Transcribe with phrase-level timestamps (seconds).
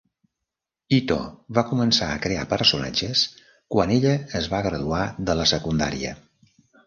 [0.95, 1.17] Ito
[1.57, 3.21] va començar a crear personatges
[3.75, 6.17] quan ella es va graduar de la secundària.